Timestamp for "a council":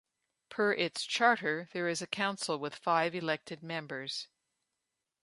2.01-2.57